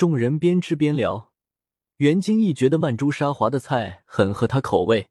[0.00, 1.30] 众人边吃边聊。
[1.98, 5.10] 袁金义觉得曼珠沙华的菜很合他口味。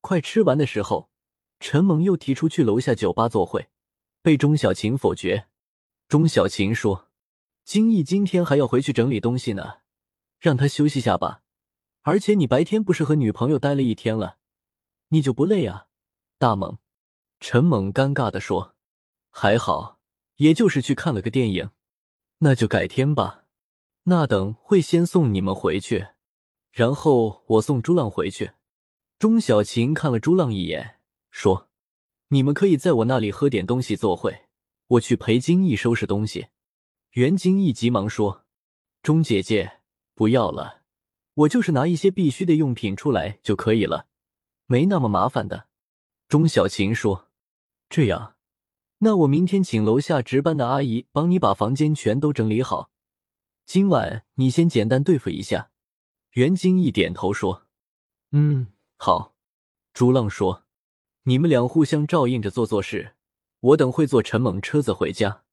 [0.00, 1.10] 快吃完的时候，
[1.58, 3.66] 陈猛又提出去楼下酒吧坐会，
[4.22, 5.48] 被钟小琴否决。
[6.06, 7.08] 钟小琴说
[7.66, 9.78] ：“金义今天还要回去整理东西呢，
[10.38, 11.42] 让他休息下吧。
[12.02, 14.36] 而且你白天不是和女朋友待了一天了，
[15.08, 15.88] 你就不累啊？”
[16.38, 16.78] 大猛，
[17.40, 18.76] 陈猛尴尬的说
[19.30, 19.98] ：“还好，
[20.36, 21.70] 也就是去看了个电影。
[22.38, 23.41] 那就改天吧。
[24.04, 26.08] 那等会先送你们回去。”
[26.72, 28.52] 然后我送朱浪回去。
[29.18, 30.96] 钟小琴看了朱浪一眼，
[31.30, 31.68] 说
[32.28, 34.46] ：“你们可以在我那里喝点东西坐会，
[34.88, 36.46] 我去陪金逸收拾东西。”
[37.12, 38.46] 袁金逸急忙说
[39.02, 39.80] ：“钟姐姐，
[40.14, 40.80] 不要了，
[41.34, 44.06] 我就是拿一些必须的用品出来就可以了，
[44.64, 45.66] 没那么麻烦的。”
[46.26, 47.28] 钟小琴说
[47.90, 48.36] ：“这样，
[49.00, 52.91] 那我明天请楼下值班的阿姨帮你把房间全都整理好，
[53.72, 55.70] 今晚你先简单对付一下。”
[56.32, 57.68] 袁金义点头说
[58.30, 58.66] ：“嗯，
[58.98, 59.34] 好。”
[59.94, 60.64] 朱浪说
[61.24, 63.14] ：“你们俩互相照应着做做事，
[63.60, 65.44] 我等会坐陈猛车子回家。”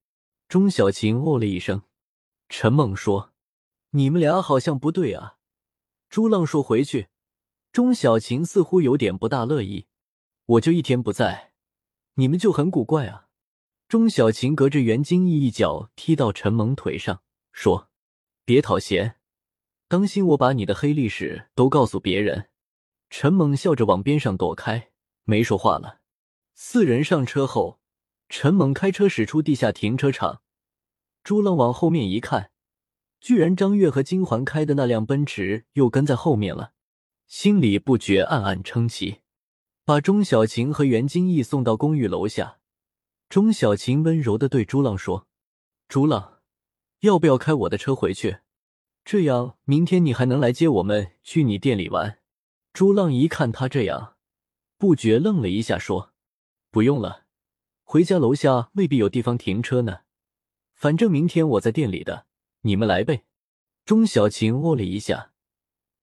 [0.49, 1.83] 钟小琴哦了一声。
[2.49, 3.31] 陈猛说
[3.91, 5.37] ：“你们俩好像不对啊。”
[6.11, 7.07] 朱浪说：“回去。”
[7.71, 9.85] 钟小琴似乎有点不大乐意。
[10.45, 11.53] 我就一天不在，
[12.15, 13.27] 你们就很古怪啊。
[13.87, 17.88] 钟小琴隔着袁金义一脚踢到陈猛腿上，说
[18.49, 19.17] ：“别讨嫌。”
[19.87, 22.49] 当心我把你的黑历史都告诉别人！
[23.11, 24.89] 陈猛笑着往边上躲开，
[25.23, 25.99] 没说话了。
[26.55, 27.79] 四人上车后，
[28.27, 30.41] 陈猛开车驶出地下停车场。
[31.23, 32.49] 朱浪往后面一看，
[33.21, 36.73] 居然张月和金环开的那辆奔驰又跟在后面了，
[37.27, 39.19] 心里不觉暗暗称奇。
[39.85, 42.59] 把钟小琴和袁金义送到公寓楼下，
[43.27, 45.27] 钟小琴温柔的对朱浪说
[45.87, 46.38] ：“朱浪，
[47.01, 48.39] 要不要开我的车回去？”
[49.05, 52.19] 这样，明天你还能来接我们去你店里玩。
[52.73, 54.15] 朱浪一看他这样，
[54.77, 56.13] 不觉愣了一下，说
[56.69, 57.25] ：“不用了，
[57.83, 60.01] 回家楼下未必有地方停车呢。
[60.75, 62.27] 反正明天我在店里的，
[62.61, 63.25] 你们来呗。”
[63.83, 65.31] 钟小琴握了一下，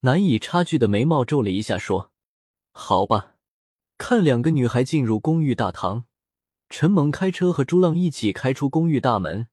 [0.00, 2.10] 难以差距的眉毛皱了一下，说
[2.72, 3.34] ：“好吧。”
[3.96, 6.04] 看两个女孩进入公寓大堂，
[6.68, 9.46] 陈萌开车和朱浪一起开出公寓大门，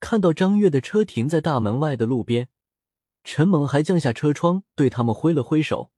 [0.00, 2.48] 看到张月的车停在大门外的路边。
[3.24, 5.90] 陈猛还降下车窗，对他们挥了挥手，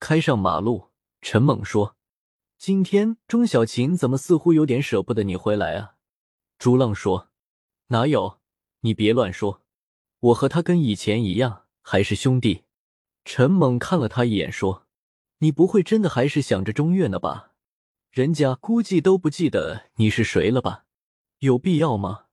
[0.00, 0.90] 开上马路。
[1.20, 1.96] 陈猛说
[2.58, 5.94] ：“今天钟小琴怎么似乎有点舍不得你回来啊？”
[6.58, 7.28] 朱浪说
[7.88, 8.40] ：“哪有？
[8.80, 9.62] 你别乱说，
[10.18, 12.64] 我和他跟以前一样，还是兄弟。”
[13.24, 14.86] 陈猛看了他一眼，说
[15.38, 17.52] ：“你不会真的还是想着钟月呢吧？
[18.10, 20.86] 人家估计都不记得你是谁了吧？
[21.38, 22.24] 有必要吗？”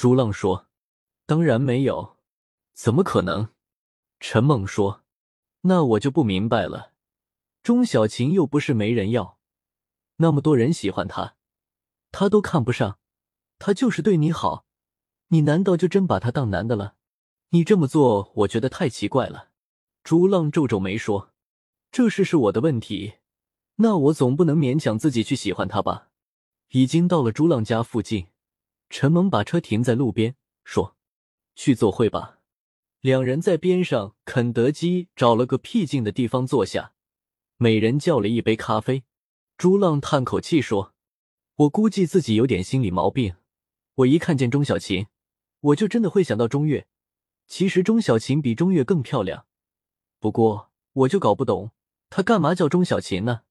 [0.00, 0.66] 朱浪说
[1.28, 2.16] ：“当然没有，
[2.72, 3.50] 怎么可能？”
[4.18, 5.04] 陈梦说
[5.68, 6.94] ：“那我就不明白了，
[7.62, 9.36] 钟小琴又不是没人要，
[10.16, 11.36] 那么多人喜欢她，
[12.12, 12.98] 她都看不上，
[13.58, 14.64] 她就是对你好，
[15.28, 16.94] 你难道就真把她当男的了？
[17.50, 19.50] 你这么做，我觉得太奇怪了。”
[20.02, 21.34] 朱浪皱皱眉说
[21.92, 23.16] ：“这事是我的问题，
[23.74, 26.08] 那我总不能勉强自己去喜欢她吧？”
[26.72, 28.28] 已经到了朱浪家附近，
[28.90, 30.34] 陈萌把车停在路边，
[30.64, 30.96] 说
[31.54, 32.40] ：“去坐会吧。”
[33.00, 36.92] 两人在边上肯德基找了个僻静的地方坐下，
[37.56, 39.04] 每人叫了一杯咖啡。
[39.56, 40.92] 朱浪叹口气说
[41.56, 43.36] ：“我估计自己有点心理毛病。
[43.94, 45.06] 我一看见钟小琴，
[45.60, 46.88] 我就真的会想到钟月。
[47.46, 49.46] 其实钟小琴比钟月更漂亮，
[50.18, 51.70] 不过我就搞不懂
[52.10, 53.42] 她干嘛叫钟小琴呢？”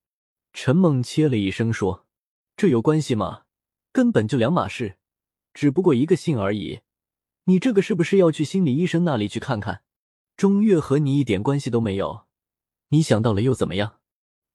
[0.53, 2.05] 陈梦切了一声说
[2.57, 3.45] ：“这有关系吗？
[3.91, 4.98] 根本就两码事，
[5.59, 6.79] 只不过一个姓而已。”
[7.43, 9.81] 你这个是不是要去心理医生那里去看看？
[10.37, 12.27] 钟月和你一点关系都没有，
[12.89, 13.99] 你想到了又怎么样？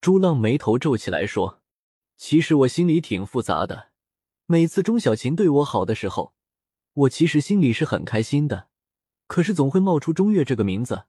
[0.01, 1.61] 朱浪眉头皱起来说
[2.17, 3.91] ：“其实我心里挺复杂的。
[4.47, 6.33] 每次钟小琴对我好的时候，
[6.95, 8.69] 我其实心里是很开心的。
[9.27, 11.05] 可是总会冒出钟月这个名字，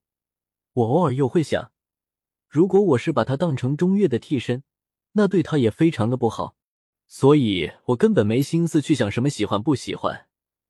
[0.74, 1.72] 我偶尔又会想，
[2.50, 4.64] 如果我是把她当成钟月的替身，
[5.14, 6.58] 那对她也非常的不好。
[7.08, 10.28] 所以我根本没心思去想什么喜欢不喜欢。”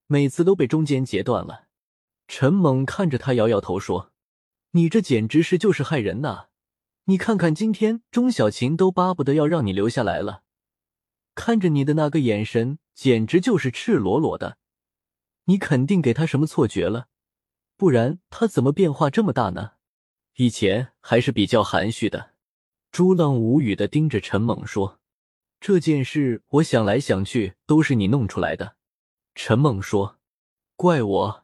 [0.08, 1.66] 每次都被中间截断了。
[2.28, 4.12] 陈猛看着他，摇摇头说
[4.72, 6.48] ：“你这简直是就是害人呐！
[7.06, 10.44] 你看看今天钟小琴都巴不得要让你留下来了，
[11.34, 14.58] 看着你的那个眼神，简直就是赤裸裸的。
[15.46, 17.08] 你肯定给他什么错觉了，
[17.76, 19.72] 不然他怎么变化这么大呢？
[20.36, 22.34] 以前还是比较含蓄的。”
[22.92, 25.00] 朱浪无语的盯着陈猛说
[25.60, 28.76] ：“这件事，我想来想去，都是你弄出来的。”
[29.36, 30.20] 陈梦说
[30.78, 31.44] ：“怪我，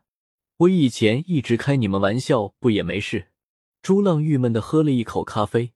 [0.58, 3.30] 我以前一直开你们玩笑，不也没事？
[3.82, 5.74] 朱浪郁闷的喝了一口咖啡，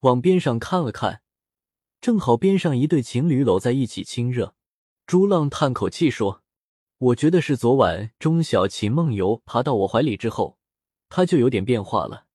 [0.00, 1.22] 往边上看了看，
[2.00, 4.54] 正好边上一对情侣搂在一起亲热。
[5.06, 6.42] 朱浪叹口气说
[6.98, 10.58] ：“我觉得是昨晚钟小琴梦游爬到我怀里之后，
[11.08, 12.26] 他就有点变化了。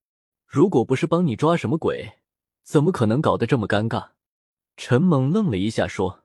[0.46, 2.20] 如果不是帮你抓什么鬼，
[2.64, 4.10] 怎么可能搞得这么尴尬？”
[4.81, 6.24] 陈猛愣了一下说：“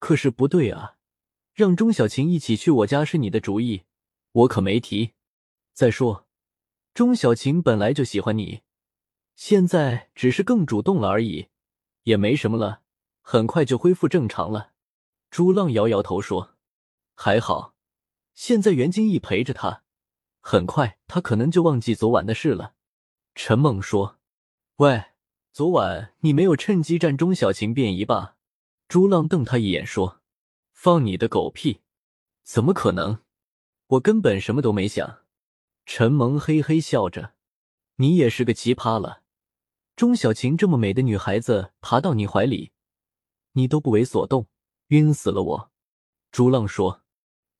[0.00, 0.96] 可是不对啊，
[1.52, 3.82] 让钟小琴一起去我家是你的主意。”
[4.32, 5.12] 我可没提。
[5.74, 6.26] 再说，
[6.94, 8.62] 钟小琴本来就喜欢你，
[9.36, 11.48] 现在只是更主动了而已，
[12.04, 12.80] 也没什么了，
[13.20, 14.72] 很快就恢复正常了。
[15.30, 16.54] 朱浪摇摇头说
[17.14, 17.74] ：“还好，
[18.32, 19.82] 现在袁金义陪着他，
[20.40, 22.72] 很快他可能就忘记昨晚的事了。”
[23.36, 24.18] 陈猛说
[24.76, 25.09] ：“喂，
[25.52, 28.36] 昨晚你没有趁机占钟小琴便宜吧？”
[28.88, 30.20] 朱浪瞪他一眼说
[30.72, 31.80] ：“放你的狗屁！
[32.42, 33.20] 怎么可能？”
[33.88, 35.22] 我根本什么都没想，
[35.84, 37.34] 陈萌嘿嘿笑着，
[37.96, 39.22] 你也是个奇葩了。
[39.96, 42.70] 钟小琴这么美的女孩子爬到你怀里，
[43.52, 44.46] 你都不为所动，
[44.88, 45.72] 晕死了我。
[46.30, 47.02] 朱浪说：“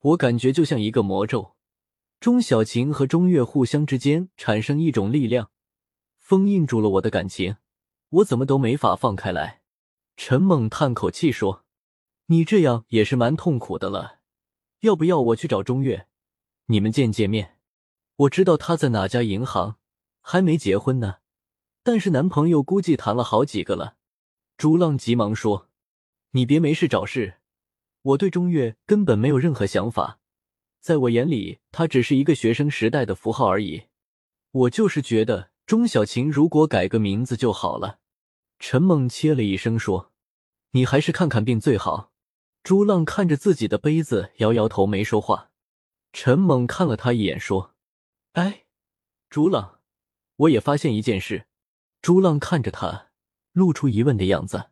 [0.01, 1.57] 我感觉就像一个魔咒，
[2.21, 5.51] 钟小琴和钟月互相之间产生一种力量，
[6.17, 7.57] 封印住了我的感情，
[8.11, 9.63] 我怎么都没法放开来。”
[10.17, 11.65] 陈猛叹口气说
[12.27, 14.19] ：“你这样也是蛮痛苦的了，
[14.81, 16.07] 要不要我去找钟月？”
[16.67, 17.57] 你们见见面，
[18.17, 19.79] 我知道他在哪家银行，
[20.21, 21.17] 还没结婚呢，
[21.83, 23.97] 但是男朋友估计谈了好几个了。
[24.57, 25.69] 朱浪急忙说
[26.33, 27.39] ：“你别没事找事，
[28.03, 30.21] 我对钟月根本没有任何想法，
[30.81, 33.85] 在我眼里，他只是一个学生时代的符号而已。
[34.51, 38.00] 我就是觉得钟小琴如果改个名字就好了。”
[38.61, 40.13] 陈猛切了一声说
[40.73, 42.13] ：“你还是看看病最好。”
[42.63, 45.51] 朱浪看着自己的杯子，摇摇头，没说话。
[46.13, 47.75] 陈猛看了他一眼，说
[48.33, 48.67] ：“哎，
[49.31, 49.81] 朱浪，
[50.37, 51.47] 我也发现一件事。”
[52.03, 53.09] 朱浪看着他，
[53.53, 54.71] 露出疑问的样子。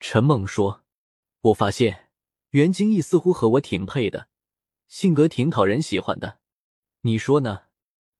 [0.00, 0.82] 陈猛说
[1.42, 2.08] ：“我发现
[2.50, 4.26] 袁金义似乎和我挺配的，
[4.88, 6.38] 性格挺讨人喜欢的，
[7.02, 7.62] 你说呢？”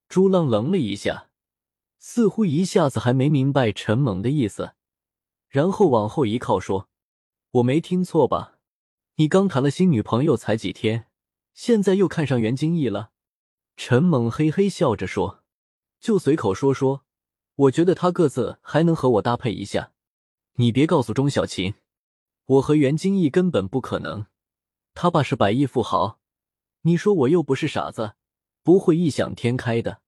[0.09, 1.31] 朱浪愣了一下，
[1.99, 4.75] 似乎一下子还没明白陈猛的意思，
[5.51, 6.89] 然后往后一靠，说
[7.51, 8.59] ：“我没听错吧？
[9.17, 11.09] 你刚谈了新女朋友才几天？”
[11.53, 13.11] 现在又看上袁金义了，
[13.77, 15.43] 陈猛嘿嘿笑着说
[16.01, 17.05] ：“就随口说说，
[17.57, 19.93] 我觉得他个子还能和我搭配一下。
[20.55, 21.75] 你别告诉钟小琴，
[22.47, 24.27] 我和袁金义根本不可能。
[24.95, 26.21] 他爸是百亿富豪，
[26.83, 28.15] 你说我又不是傻子，
[28.63, 30.01] 不会异想天开的。”